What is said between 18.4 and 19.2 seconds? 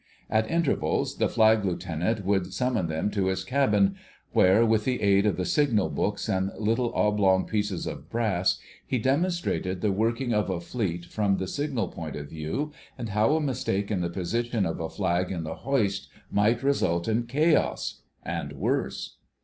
worse.